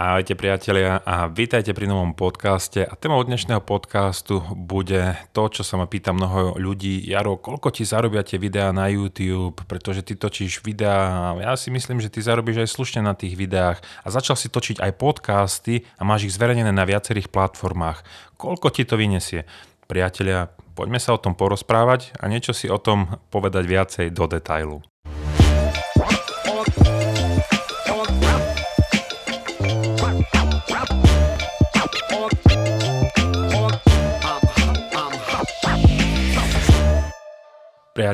[0.00, 2.80] Ahojte priatelia a vítajte pri novom podcaste.
[2.80, 7.04] A témou dnešného podcastu bude to, čo sa ma pýta mnoho ľudí.
[7.04, 9.60] Jaro, koľko ti zarobia tie videá na YouTube?
[9.68, 13.84] Pretože ty točíš videá, ja si myslím, že ty zarobíš aj slušne na tých videách.
[14.00, 18.00] A začal si točiť aj podcasty a máš ich zverejnené na viacerých platformách.
[18.40, 19.44] Koľko ti to vyniesie?
[19.84, 20.48] Priatelia,
[20.80, 24.80] poďme sa o tom porozprávať a niečo si o tom povedať viacej do detailu.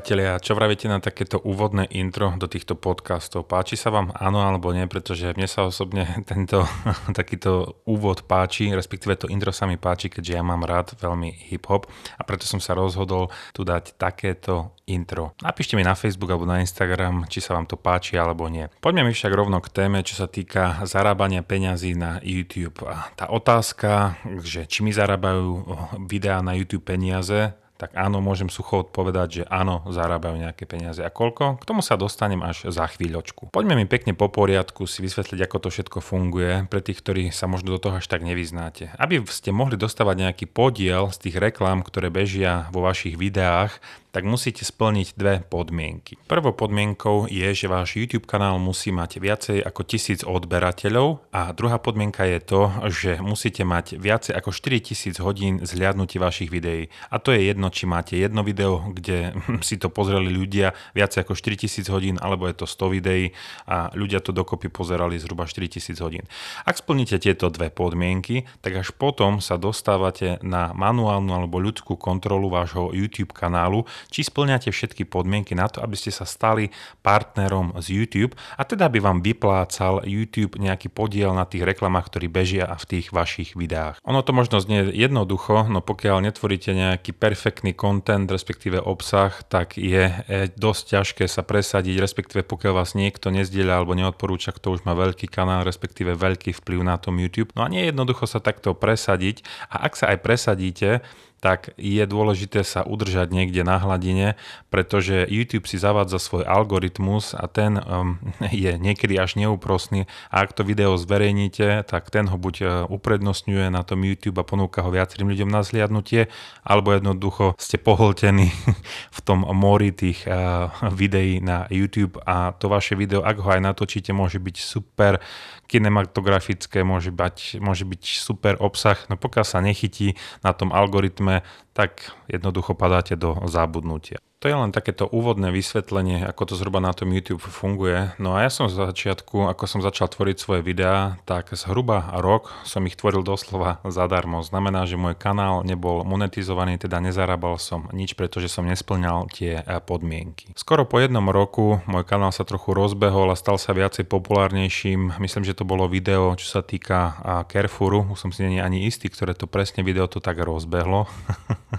[0.06, 3.51] Priatelia, čo vravíte na takéto úvodné intro do týchto podcastov?
[3.51, 6.62] Páči sa vám áno alebo nie, pretože mne sa osobne tento
[7.19, 11.91] takýto úvod páči, respektíve to intro sa mi páči, keďže ja mám rád veľmi hip-hop
[11.91, 15.34] a preto som sa rozhodol tu dať takéto intro.
[15.42, 18.70] Napíšte mi na Facebook alebo na Instagram, či sa vám to páči alebo nie.
[18.79, 22.79] Poďme mi však rovno k téme, čo sa týka zarábania peňazí na YouTube.
[22.87, 25.66] A tá otázka, že či mi zarábajú
[26.07, 31.05] videá na YouTube peniaze, tak áno, môžem sucho odpovedať, že áno, zarábajú nejaké peniaze.
[31.05, 31.60] A koľko?
[31.60, 33.52] K tomu sa dostanem až za chvíľočku.
[33.52, 37.45] Poďme mi pekne po poriadku si vysvetliť, ako to všetko funguje pre tých, ktorí sa
[37.45, 38.97] možno do toho až tak nevyznáte.
[38.97, 43.77] Aby ste mohli dostávať nejaký podiel z tých reklám, ktoré bežia vo vašich videách,
[44.17, 46.17] tak musíte splniť dve podmienky.
[46.25, 51.77] Prvou podmienkou je, že váš YouTube kanál musí mať viacej ako tisíc odberateľov a druhá
[51.77, 56.89] podmienka je to, že musíte mať viacej ako 4000 hodín zhliadnutí vašich videí.
[57.13, 59.37] A to je jedno, či máte jedno video, kde
[59.69, 63.37] si to pozreli ľudia viacej ako 4000 hodín, alebo je to 100 videí
[63.69, 66.25] a ľudia to dokopy pozerali zhruba 4000 hodín.
[66.65, 72.49] Ak splníte tieto dve podmienky, tak až potom sa dostávate na manuálnu alebo ľudskú kontrolu
[72.49, 76.71] vášho YouTube kanálu, či splňate všetky podmienky na to, aby ste sa stali
[77.03, 82.26] partnerom z YouTube a teda by vám vyplácal YouTube nejaký podiel na tých reklamách, ktorí
[82.31, 83.98] bežia v tých vašich videách.
[84.06, 90.08] Ono to možno znie jednoducho, no pokiaľ netvoríte nejaký perfektný content, respektíve obsah, tak je
[90.08, 94.94] e, dosť ťažké sa presadiť, respektíve pokiaľ vás niekto nezdieľa alebo neodporúča, kto už má
[94.94, 97.50] veľký kanál, respektíve veľký vplyv na tom YouTube.
[97.58, 99.42] No a nie je jednoducho sa takto presadiť
[99.72, 101.00] a ak sa aj presadíte,
[101.46, 104.34] tak je dôležité sa udržať niekde na hladine,
[104.66, 108.18] pretože YouTube si zavádza svoj algoritmus a ten um,
[108.50, 113.70] je niekedy až neúprostný a ak to video zverejníte, tak ten ho buď uh, uprednostňuje
[113.70, 116.26] na tom YouTube a ponúka ho viacerým ľuďom na zliadnutie,
[116.66, 118.50] alebo jednoducho ste pohltení
[119.16, 122.18] v tom mori tých uh, videí na YouTube.
[122.26, 125.22] A to vaše video, ak ho aj natočíte, môže byť super
[125.66, 131.43] kinematografické, môže byť, môže byť super obsah, no pokiaľ sa nechytí na tom algoritme,
[131.76, 134.16] tak jednoducho padáte do zábudnutia.
[134.44, 138.12] To je len takéto úvodné vysvetlenie, ako to zhruba na tom YouTube funguje.
[138.20, 142.53] No a ja som z začiatku, ako som začal tvoriť svoje videá, tak zhruba rok
[142.69, 144.44] som ich tvoril doslova zadarmo.
[144.44, 149.81] Znamená, že môj kanál nebol monetizovaný, teda nezarábal som nič, pretože som nesplňal tie e,
[149.81, 150.53] podmienky.
[150.53, 155.16] Skoro po jednom roku môj kanál sa trochu rozbehol a stal sa viacej populárnejším.
[155.16, 158.12] Myslím, že to bolo video, čo sa týka Carrefouru.
[158.12, 161.08] Už som si nie ani istý, ktoré to presne video to tak rozbehlo.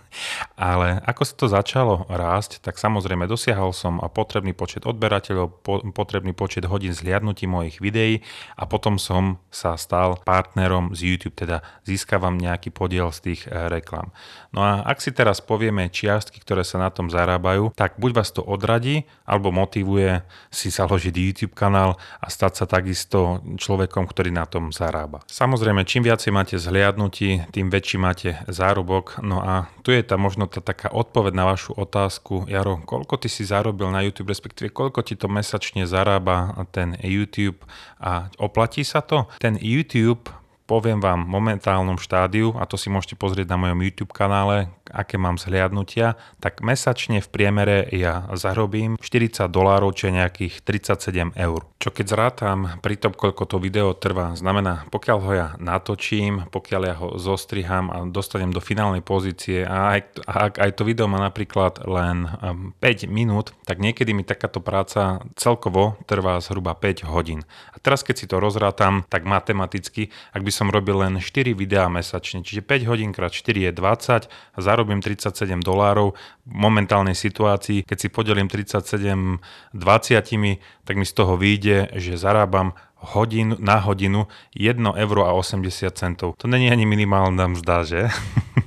[0.59, 6.33] Ale ako sa to začalo rásť, tak samozrejme dosiahol som potrebný počet odberateľov, po, potrebný
[6.35, 8.25] počet hodín zhliadnutí mojich videí
[8.59, 13.69] a potom som sa stal partnerom z YouTube, teda získavam nejaký podiel z tých e,
[13.71, 14.11] reklam.
[14.51, 18.29] No a ak si teraz povieme čiastky, ktoré sa na tom zarábajú, tak buď vás
[18.33, 24.47] to odradí, alebo motivuje si založiť YouTube kanál a stať sa takisto človekom, ktorý na
[24.47, 25.23] tom zarába.
[25.29, 29.19] Samozrejme, čím viacej máte zhliadnutí, tým väčší máte zárobok.
[29.21, 33.31] No a tu je tá možno tá taká odpoveď na vašu otázku, Jaro, koľko ty
[33.31, 37.63] si zarobil na YouTube, respektíve koľko ti to mesačne zarába ten YouTube
[37.95, 39.31] a oplatí sa to?
[39.39, 40.27] Ten YouTube
[40.67, 45.15] poviem vám v momentálnom štádiu, a to si môžete pozrieť na mojom YouTube kanále, aké
[45.15, 51.63] mám zhliadnutia, tak mesačne v priemere ja zarobím 40 dolárov, čo je nejakých 37 eur.
[51.79, 56.81] Čo keď zrátam pri tom, koľko to video trvá, znamená, pokiaľ ho ja natočím, pokiaľ
[56.83, 61.21] ja ho zostriham a dostanem do finálnej pozície a ak, ak aj to video má
[61.23, 67.47] napríklad len 5 um, minút, tak niekedy mi takáto práca celkovo trvá zhruba 5 hodín.
[67.71, 71.85] A teraz keď si to rozrátam, tak matematicky, ak by som robil len 4 videá
[71.85, 76.17] mesačne, čiže 5 hodín krát 4 je 20 a zarobím 37 dolárov
[76.49, 77.85] v momentálnej situácii.
[77.85, 79.37] Keď si podelím 37
[79.77, 82.73] 20, tak mi z toho vyjde, že zarábam
[83.13, 84.25] hodin, na hodinu
[84.57, 86.33] 1 euro a 80 centov.
[86.41, 88.01] To není ani minimálna mzda, že?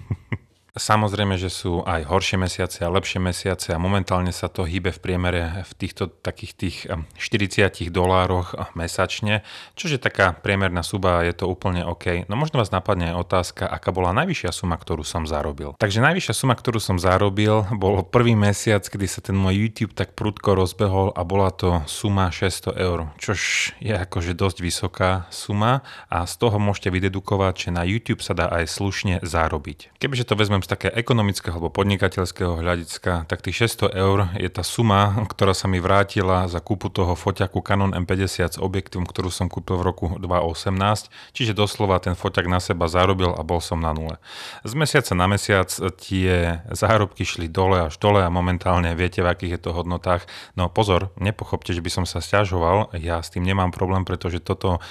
[0.74, 5.02] Samozrejme, že sú aj horšie mesiace a lepšie mesiace a momentálne sa to hýbe v
[5.02, 6.76] priemere v týchto takých tých
[7.18, 9.42] 40 dolároch mesačne,
[9.74, 12.24] čo taká priemerná suba, je to úplne OK.
[12.30, 15.76] No možno vás napadne aj otázka, aká bola najvyššia suma, ktorú som zarobil.
[15.76, 20.16] Takže najvyššia suma, ktorú som zarobil, bol prvý mesiac, kedy sa ten môj YouTube tak
[20.16, 26.24] prudko rozbehol a bola to suma 600 eur, čož je akože dosť vysoká suma a
[26.24, 30.00] z toho môžete vydedukovať, že na YouTube sa dá aj slušne zarobiť.
[30.00, 35.24] Kebyže to z také ekonomického alebo podnikateľského hľadiska, tak tých 600 eur je tá suma,
[35.28, 39.80] ktorá sa mi vrátila za kúpu toho foťaku Canon M50 s objektívom, ktorú som kúpil
[39.80, 44.20] v roku 2018, čiže doslova ten foťak na seba zarobil a bol som na nule.
[44.66, 45.72] Z mesiaca na mesiac
[46.02, 50.28] tie zárobky šli dole až dole a momentálne viete, v akých je to hodnotách.
[50.58, 54.82] No pozor, nepochopte, že by som sa stiažoval, ja s tým nemám problém, pretože toto,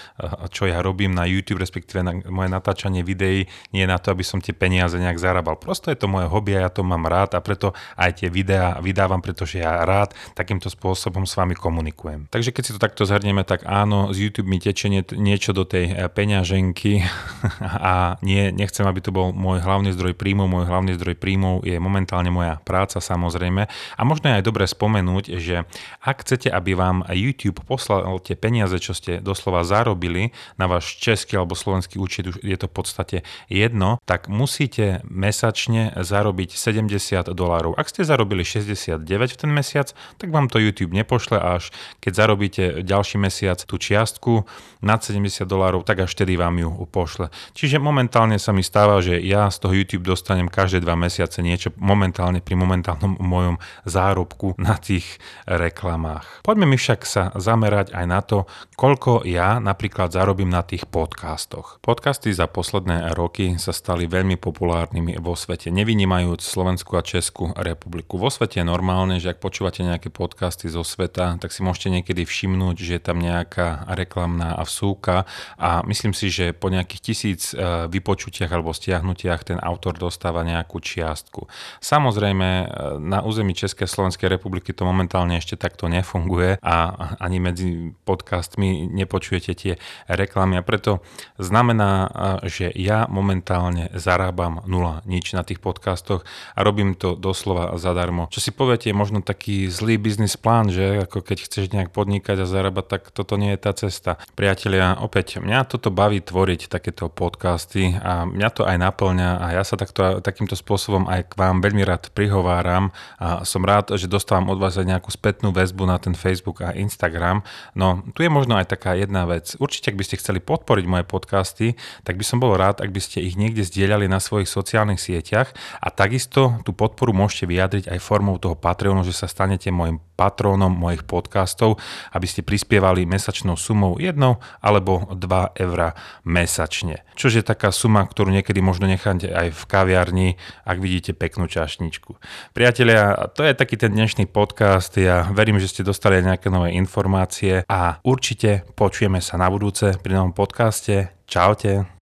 [0.49, 3.45] čo ja robím na YouTube, respektíve na moje natáčanie videí,
[3.75, 6.55] nie je na to, aby som tie peniaze nejak zarábal Prosto je to moje hobby
[6.55, 10.71] a ja to mám rád a preto aj tie videá vydávam, pretože ja rád takýmto
[10.71, 12.31] spôsobom s vami komunikujem.
[12.31, 15.91] Takže keď si to takto zhrnieme, tak áno, z YouTube mi tečie niečo do tej
[15.91, 17.03] eh, peňaženky
[17.91, 20.47] a nie, nechcem, aby to bol môj hlavný zdroj príjmov.
[20.47, 23.67] Môj hlavný zdroj príjmov je momentálne moja práca samozrejme.
[23.69, 25.67] A možno je aj dobre spomenúť, že
[25.99, 31.35] ak chcete, aby vám YouTube poslal tie peniaze, čo ste doslova zarobili na váš český
[31.35, 33.17] alebo slovenský účet, je to v podstate
[33.51, 37.73] jedno, tak musíte mesa mesačne zarobiť 70 dolárov.
[37.73, 42.63] Ak ste zarobili 69 v ten mesiac, tak vám to YouTube nepošle až keď zarobíte
[42.85, 44.45] ďalší mesiac tú čiastku
[44.85, 47.33] nad 70 dolárov, tak až vtedy vám ju pošle.
[47.57, 51.73] Čiže momentálne sa mi stáva, že ja z toho YouTube dostanem každé dva mesiace niečo
[51.81, 53.57] momentálne pri momentálnom mojom
[53.89, 55.17] zárobku na tých
[55.49, 56.45] reklamách.
[56.45, 58.45] Poďme mi však sa zamerať aj na to,
[58.77, 61.81] koľko ja napríklad zarobím na tých podcastoch.
[61.81, 68.19] Podcasty za posledné roky sa stali veľmi populárnymi vo svete, nevynímajúc Slovensku a Českú republiku.
[68.19, 72.27] Vo svete je normálne, že ak počúvate nejaké podcasty zo sveta, tak si môžete niekedy
[72.27, 75.23] všimnúť, že je tam nejaká reklamná vsúka
[75.55, 80.83] a myslím si, že po nejakých tisíc e, vypočutiach alebo stiahnutiach ten autor dostáva nejakú
[80.83, 81.47] čiastku.
[81.79, 82.65] Samozrejme, e,
[82.99, 86.75] na území Českej a Slovenskej republiky to momentálne ešte takto nefunguje a
[87.23, 89.73] ani medzi podcastmi nepočujete tie
[90.11, 90.99] reklamy a preto
[91.39, 92.11] znamená,
[92.43, 96.23] e, že ja momentálne zarábam nula, nič na tých podcastoch
[96.55, 98.31] a robím to doslova zadarmo.
[98.31, 102.41] Čo si poviete, je možno taký zlý biznis plán, že ako keď chceš nejak podnikať
[102.41, 104.21] a zarábať, tak toto nie je tá cesta.
[104.33, 109.63] Priatelia, opäť, mňa toto baví tvoriť takéto podcasty a mňa to aj naplňa a ja
[109.67, 114.49] sa takto, takýmto spôsobom aj k vám veľmi rád prihováram a som rád, že dostávam
[114.49, 117.43] od vás aj nejakú spätnú väzbu na ten Facebook a Instagram.
[117.75, 119.53] No, tu je možno aj taká jedna vec.
[119.59, 121.67] Určite, ak by ste chceli podporiť moje podcasty,
[122.07, 125.18] tak by som bol rád, ak by ste ich niekde zdieľali na svojich sociálnych sieťach
[125.19, 125.51] sieťach
[125.83, 130.71] a takisto tú podporu môžete vyjadriť aj formou toho Patreonu, že sa stanete môjim patrónom
[130.71, 131.79] mojich podcastov,
[132.15, 134.15] aby ste prispievali mesačnou sumou 1
[134.63, 137.07] alebo 2 eur mesačne.
[137.15, 140.29] Čož je taká suma, ktorú niekedy možno necháte aj v kaviarni,
[140.67, 142.19] ak vidíte peknú čašničku.
[142.51, 144.91] Priatelia, to je taký ten dnešný podcast.
[144.99, 150.19] Ja verím, že ste dostali nejaké nové informácie a určite počujeme sa na budúce pri
[150.19, 151.15] novom podcaste.
[151.29, 151.98] Čaute.